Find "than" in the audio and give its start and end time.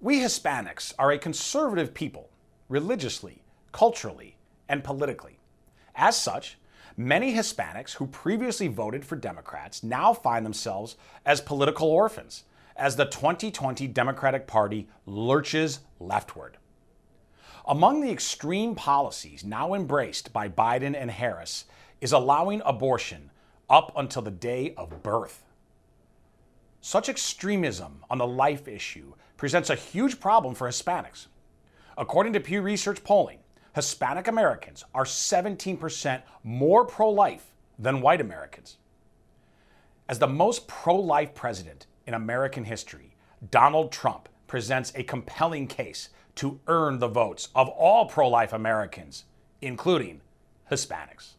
37.76-38.02